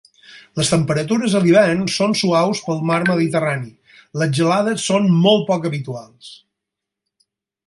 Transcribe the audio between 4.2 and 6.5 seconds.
les gelades són molt poc habituals.